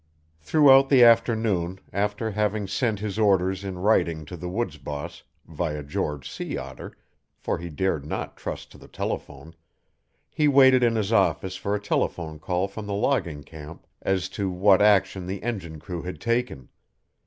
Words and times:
Throughout 0.39 0.89
the 0.89 1.03
afternoon, 1.03 1.79
after 1.93 2.31
having 2.31 2.67
sent 2.67 2.97
his 3.01 3.19
orders 3.19 3.63
in 3.63 3.77
writing 3.77 4.25
to 4.25 4.35
the 4.35 4.49
woods 4.49 4.79
boss, 4.79 5.21
via 5.45 5.83
George 5.83 6.27
Sea 6.27 6.57
Otter 6.57 6.97
(for 7.37 7.59
he 7.59 7.69
dared 7.69 8.03
not 8.03 8.35
trust 8.35 8.71
to 8.71 8.79
the 8.79 8.87
telephone), 8.87 9.53
be 10.35 10.47
waited 10.47 10.81
in 10.81 10.95
his 10.95 11.13
office 11.13 11.55
for 11.55 11.75
a 11.75 11.79
telephone 11.79 12.39
call 12.39 12.67
from 12.67 12.87
the 12.87 12.95
logging 12.95 13.43
camp 13.43 13.85
as 14.01 14.27
to 14.29 14.49
what 14.49 14.81
action 14.81 15.27
the 15.27 15.43
engine 15.43 15.77
crew 15.79 16.01
had 16.01 16.19
taken. 16.19 16.69